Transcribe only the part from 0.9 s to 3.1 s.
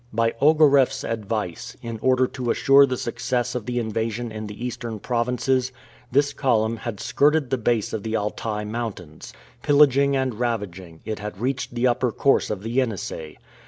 advice, in order to assure the